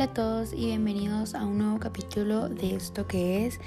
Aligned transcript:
Hola 0.00 0.12
a 0.12 0.14
todos 0.14 0.54
y 0.54 0.64
bienvenidos 0.64 1.34
a 1.34 1.44
un 1.44 1.58
nuevo 1.58 1.78
capítulo 1.78 2.48
de 2.48 2.74
esto 2.74 3.06
que 3.06 3.44
es 3.44 3.60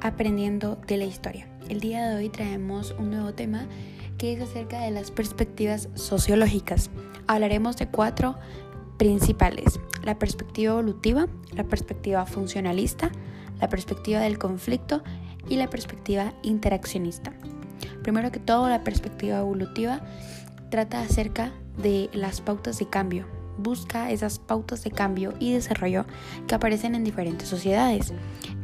Aprendiendo 0.00 0.76
de 0.86 0.96
la 0.96 1.04
Historia. 1.04 1.48
El 1.68 1.80
día 1.80 2.06
de 2.08 2.14
hoy 2.14 2.28
traemos 2.28 2.94
un 2.96 3.10
nuevo 3.10 3.34
tema 3.34 3.66
que 4.16 4.32
es 4.32 4.40
acerca 4.40 4.82
de 4.82 4.92
las 4.92 5.10
perspectivas 5.10 5.88
sociológicas. 5.94 6.90
Hablaremos 7.26 7.76
de 7.76 7.88
cuatro 7.88 8.36
principales. 8.98 9.80
La 10.04 10.16
perspectiva 10.16 10.74
evolutiva, 10.74 11.26
la 11.50 11.64
perspectiva 11.64 12.24
funcionalista, 12.24 13.10
la 13.60 13.68
perspectiva 13.68 14.20
del 14.20 14.38
conflicto 14.38 15.02
y 15.48 15.56
la 15.56 15.68
perspectiva 15.70 16.34
interaccionista. 16.44 17.32
Primero 18.04 18.30
que 18.30 18.38
todo, 18.38 18.68
la 18.68 18.84
perspectiva 18.84 19.40
evolutiva 19.40 20.02
trata 20.70 21.00
acerca 21.00 21.52
de 21.82 22.10
las 22.12 22.40
pautas 22.40 22.78
de 22.78 22.88
cambio, 22.88 23.39
busca 23.58 24.10
esas 24.10 24.38
pautas 24.38 24.82
de 24.84 24.90
cambio 24.90 25.34
y 25.38 25.52
desarrollo 25.52 26.06
que 26.46 26.54
aparecen 26.54 26.94
en 26.94 27.04
diferentes 27.04 27.48
sociedades. 27.48 28.12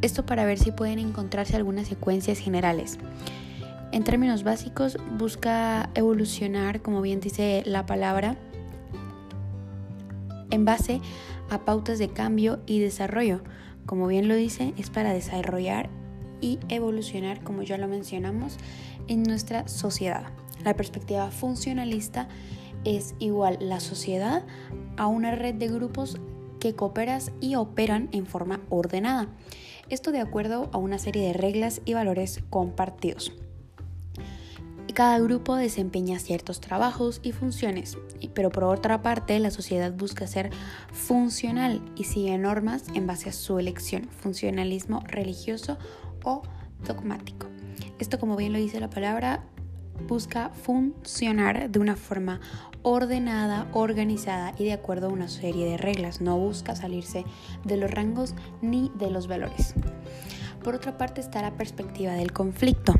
Esto 0.02 0.26
para 0.26 0.44
ver 0.44 0.58
si 0.58 0.72
pueden 0.72 0.98
encontrarse 0.98 1.56
algunas 1.56 1.88
secuencias 1.88 2.38
generales. 2.38 2.98
En 3.92 4.04
términos 4.04 4.42
básicos, 4.42 4.98
busca 5.16 5.90
evolucionar, 5.94 6.82
como 6.82 7.00
bien 7.00 7.20
dice 7.20 7.62
la 7.64 7.86
palabra, 7.86 8.36
en 10.50 10.64
base 10.64 11.00
a 11.50 11.64
pautas 11.64 11.98
de 11.98 12.08
cambio 12.08 12.60
y 12.66 12.80
desarrollo. 12.80 13.42
Como 13.86 14.06
bien 14.06 14.28
lo 14.28 14.34
dice, 14.34 14.74
es 14.76 14.90
para 14.90 15.12
desarrollar 15.12 15.88
y 16.40 16.58
evolucionar, 16.68 17.42
como 17.42 17.62
ya 17.62 17.78
lo 17.78 17.88
mencionamos, 17.88 18.56
en 19.08 19.22
nuestra 19.22 19.68
sociedad. 19.68 20.24
La 20.64 20.74
perspectiva 20.74 21.30
funcionalista 21.30 22.28
es 22.84 23.14
igual 23.18 23.58
la 23.60 23.80
sociedad 23.80 24.44
a 24.96 25.06
una 25.06 25.34
red 25.34 25.54
de 25.54 25.68
grupos 25.68 26.18
que 26.60 26.74
cooperan 26.74 27.20
y 27.40 27.54
operan 27.56 28.08
en 28.12 28.26
forma 28.26 28.60
ordenada. 28.70 29.28
Esto 29.88 30.10
de 30.12 30.20
acuerdo 30.20 30.68
a 30.72 30.78
una 30.78 30.98
serie 30.98 31.26
de 31.26 31.32
reglas 31.32 31.80
y 31.84 31.94
valores 31.94 32.42
compartidos. 32.50 33.32
Cada 34.96 35.18
grupo 35.18 35.56
desempeña 35.56 36.18
ciertos 36.18 36.62
trabajos 36.62 37.20
y 37.22 37.32
funciones, 37.32 37.98
pero 38.32 38.50
por 38.50 38.64
otra 38.64 39.02
parte 39.02 39.38
la 39.40 39.50
sociedad 39.50 39.92
busca 39.92 40.26
ser 40.26 40.48
funcional 40.90 41.82
y 41.96 42.04
sigue 42.04 42.38
normas 42.38 42.84
en 42.94 43.06
base 43.06 43.28
a 43.28 43.34
su 43.34 43.58
elección, 43.58 44.08
funcionalismo 44.08 45.02
religioso 45.06 45.76
o 46.24 46.40
dogmático. 46.86 47.46
Esto, 47.98 48.18
como 48.18 48.36
bien 48.36 48.54
lo 48.54 48.58
dice 48.58 48.80
la 48.80 48.88
palabra, 48.88 49.44
busca 50.08 50.50
funcionar 50.50 51.70
de 51.70 51.78
una 51.78 51.96
forma 51.96 52.40
ordenada, 52.82 53.66
organizada 53.72 54.54
y 54.58 54.64
de 54.64 54.72
acuerdo 54.72 55.08
a 55.08 55.12
una 55.12 55.28
serie 55.28 55.66
de 55.66 55.76
reglas. 55.76 56.20
No 56.20 56.38
busca 56.38 56.76
salirse 56.76 57.24
de 57.64 57.76
los 57.76 57.90
rangos 57.90 58.34
ni 58.62 58.92
de 58.94 59.10
los 59.10 59.26
valores. 59.26 59.74
Por 60.62 60.74
otra 60.74 60.96
parte 60.96 61.20
está 61.20 61.42
la 61.42 61.56
perspectiva 61.56 62.12
del 62.12 62.32
conflicto. 62.32 62.94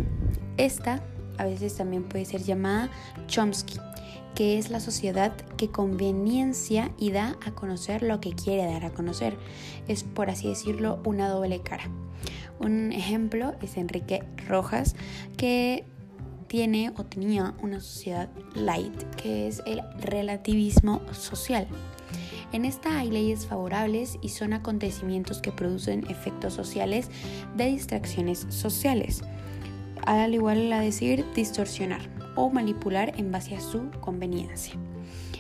Esta 0.56 1.02
a 1.38 1.44
veces 1.44 1.76
también 1.76 2.04
puede 2.04 2.24
ser 2.24 2.42
llamada 2.42 2.90
Chomsky, 3.26 3.78
que 4.34 4.58
es 4.58 4.70
la 4.70 4.80
sociedad 4.80 5.36
que 5.56 5.70
conveniencia 5.70 6.90
y 6.98 7.10
da 7.10 7.36
a 7.44 7.52
conocer 7.52 8.02
lo 8.02 8.20
que 8.20 8.32
quiere 8.32 8.70
dar 8.70 8.84
a 8.84 8.90
conocer. 8.90 9.36
Es, 9.88 10.04
por 10.04 10.30
así 10.30 10.48
decirlo, 10.48 11.00
una 11.04 11.28
doble 11.28 11.60
cara. 11.60 11.90
Un 12.58 12.92
ejemplo 12.92 13.54
es 13.62 13.76
Enrique 13.76 14.22
Rojas, 14.48 14.96
que 15.36 15.84
tiene 16.56 16.90
o 16.96 17.04
tenía 17.04 17.52
una 17.60 17.80
sociedad 17.80 18.30
light, 18.54 19.02
que 19.16 19.46
es 19.46 19.62
el 19.66 19.82
relativismo 20.00 21.02
social. 21.12 21.68
En 22.50 22.64
esta 22.64 22.98
hay 22.98 23.10
leyes 23.10 23.44
favorables 23.44 24.16
y 24.22 24.30
son 24.30 24.54
acontecimientos 24.54 25.42
que 25.42 25.52
producen 25.52 26.06
efectos 26.08 26.54
sociales 26.54 27.10
de 27.58 27.66
distracciones 27.66 28.46
sociales, 28.48 29.20
al 30.06 30.32
igual 30.32 30.72
a 30.72 30.80
decir 30.80 31.26
distorsionar 31.34 32.08
o 32.36 32.48
manipular 32.48 33.12
en 33.18 33.30
base 33.30 33.54
a 33.54 33.60
su 33.60 33.90
conveniencia. 34.00 34.76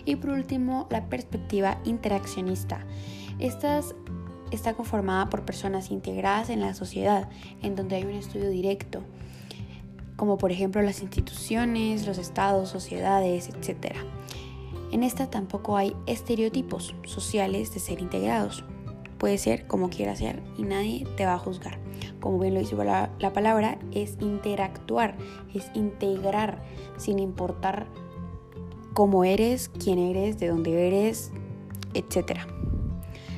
Y 0.04 0.16
por 0.16 0.28
último, 0.28 0.86
la 0.90 1.08
perspectiva 1.08 1.80
interaccionista. 1.86 2.84
Esta 3.38 3.80
está 4.50 4.74
conformada 4.74 5.30
por 5.30 5.46
personas 5.46 5.90
integradas 5.90 6.50
en 6.50 6.60
la 6.60 6.74
sociedad, 6.74 7.30
en 7.62 7.74
donde 7.74 7.96
hay 7.96 8.04
un 8.04 8.10
estudio 8.10 8.50
directo 8.50 9.02
como 10.16 10.38
por 10.38 10.50
ejemplo 10.50 10.82
las 10.82 11.02
instituciones, 11.02 12.06
los 12.06 12.18
estados, 12.18 12.70
sociedades, 12.70 13.48
etc. 13.48 13.94
En 14.90 15.02
esta 15.02 15.30
tampoco 15.30 15.76
hay 15.76 15.94
estereotipos 16.06 16.94
sociales 17.04 17.72
de 17.74 17.80
ser 17.80 18.00
integrados. 18.00 18.64
Puede 19.18 19.38
ser 19.38 19.66
como 19.66 19.88
quiera 19.88 20.14
ser 20.16 20.42
y 20.56 20.62
nadie 20.62 21.06
te 21.16 21.24
va 21.24 21.34
a 21.34 21.38
juzgar. 21.38 21.78
Como 22.20 22.38
bien 22.38 22.54
lo 22.54 22.60
dice 22.60 22.76
la, 22.76 23.10
la 23.18 23.32
palabra, 23.32 23.78
es 23.92 24.16
interactuar, 24.20 25.16
es 25.54 25.70
integrar 25.74 26.62
sin 26.96 27.18
importar 27.18 27.86
cómo 28.94 29.24
eres, 29.24 29.68
quién 29.68 29.98
eres, 29.98 30.38
de 30.38 30.48
dónde 30.48 30.86
eres, 30.86 31.30
etc. 31.94 32.40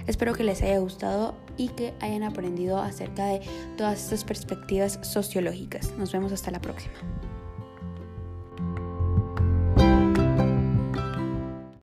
Espero 0.09 0.35
que 0.35 0.43
les 0.43 0.63
haya 0.63 0.79
gustado 0.79 1.35
y 1.59 1.69
que 1.69 1.93
hayan 2.01 2.23
aprendido 2.23 2.79
acerca 2.79 3.27
de 3.27 3.41
todas 3.77 4.03
estas 4.03 4.25
perspectivas 4.25 4.99
sociológicas. 5.03 5.93
Nos 5.99 6.13
vemos 6.13 6.33
hasta 6.33 6.51
la 6.51 6.61
próxima. 6.61 6.95